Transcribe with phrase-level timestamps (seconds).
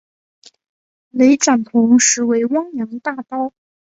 [1.11, 3.53] 雷展鹏实为汪洋大盗。